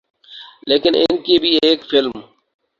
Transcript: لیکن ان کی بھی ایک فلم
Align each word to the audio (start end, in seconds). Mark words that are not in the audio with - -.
لیکن 0.67 0.95
ان 0.95 1.17
کی 1.23 1.39
بھی 1.39 1.57
ایک 1.61 1.89
فلم 1.89 2.19